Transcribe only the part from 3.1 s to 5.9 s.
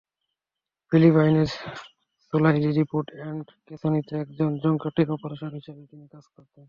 and ক্যাসিনোতে একজন junket operator হিসেবে